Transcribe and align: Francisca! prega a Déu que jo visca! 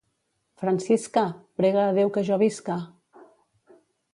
Francisca! 0.61 1.25
prega 1.61 1.83
a 1.89 1.93
Déu 1.99 2.11
que 2.17 2.25
jo 2.31 2.41
visca! 2.45 2.79